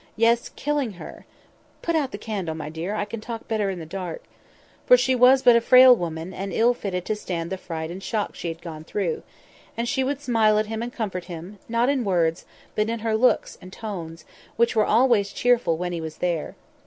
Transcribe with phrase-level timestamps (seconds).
[0.15, 0.49] Yes!
[0.55, 1.27] killing her
[1.83, 4.23] (put out the candle, my dear; I can talk better in the dark),
[4.83, 8.01] for she was but a frail woman, and ill fitted to stand the fright and
[8.01, 9.21] shock she had gone through;
[9.77, 13.15] and she would smile at him and comfort him, not in words, but in her
[13.15, 14.25] looks and tones,
[14.55, 16.55] which were always cheerful when he was there.